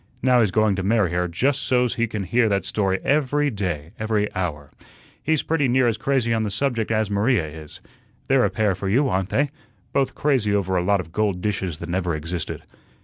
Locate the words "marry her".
0.81-1.27